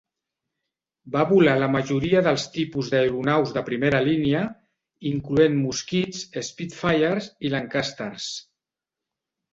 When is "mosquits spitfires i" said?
5.67-7.53